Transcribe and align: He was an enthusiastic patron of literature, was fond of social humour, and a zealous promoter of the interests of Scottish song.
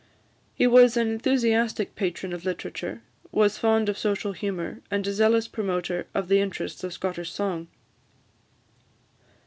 He 0.55 0.65
was 0.65 0.97
an 0.97 1.09
enthusiastic 1.11 1.93
patron 1.93 2.33
of 2.33 2.43
literature, 2.43 3.03
was 3.31 3.59
fond 3.59 3.87
of 3.87 3.99
social 3.99 4.31
humour, 4.31 4.81
and 4.89 5.05
a 5.05 5.13
zealous 5.13 5.47
promoter 5.47 6.07
of 6.15 6.27
the 6.27 6.41
interests 6.41 6.83
of 6.83 6.91
Scottish 6.91 7.29
song. 7.31 7.67